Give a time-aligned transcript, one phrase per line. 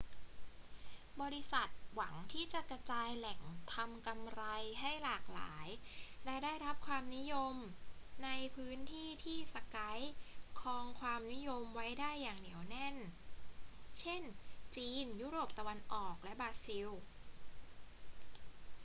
[1.21, 3.41] บริษัทหวังที่จะกระจายแหล่ง
[3.73, 4.43] ทำกำไร
[4.81, 5.67] ให้หลากหลาย
[6.25, 7.55] และได้รับความนิยม
[8.23, 10.03] ในพื้นที่ที่ skype
[10.61, 12.95] ครองความนิยมไว้ได้อย่างเหนียวแน่น
[13.99, 14.21] เช่น
[14.75, 16.89] จีน ยุโรปตะวันออก และบราซิล